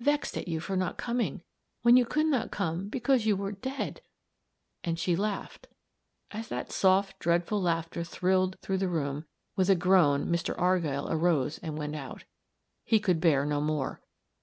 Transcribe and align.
Vexed 0.00 0.36
at 0.36 0.46
you 0.46 0.60
for 0.60 0.76
not 0.76 0.98
coming, 0.98 1.40
when 1.80 1.96
you 1.96 2.04
could 2.04 2.26
not 2.26 2.50
come 2.50 2.90
because 2.90 3.24
you 3.24 3.34
were 3.34 3.50
dead!" 3.52 4.02
and 4.84 4.98
she 4.98 5.16
laughed. 5.16 5.68
As 6.32 6.48
that 6.48 6.70
soft, 6.70 7.18
dreadful 7.18 7.62
laughter 7.62 8.04
thrilled 8.04 8.58
through 8.60 8.76
the 8.76 8.90
room, 8.90 9.24
with 9.56 9.70
a 9.70 9.74
groan 9.74 10.26
Mr. 10.26 10.54
Argyll 10.60 11.08
arose 11.10 11.56
and 11.62 11.78
went 11.78 11.96
out; 11.96 12.26
he 12.84 13.00
could 13.00 13.22
bear 13.22 13.46
no 13.46 13.62
more. 13.62 14.02